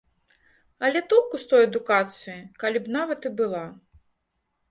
Але 0.87 1.01
толку 1.11 1.35
з 1.43 1.51
той 1.51 1.61
адукацыі, 1.67 2.39
калі 2.63 2.77
б 2.87 2.93
нават 2.97 3.19
і 3.31 3.35
была! 3.43 3.63